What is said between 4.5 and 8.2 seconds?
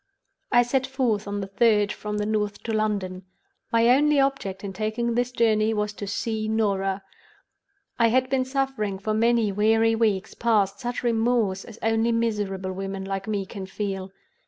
in taking this long journey was to see Norah. I